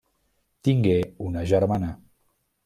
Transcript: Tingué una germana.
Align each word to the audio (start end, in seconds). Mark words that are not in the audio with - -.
Tingué 0.67 0.95
una 1.27 1.45
germana. 1.53 1.91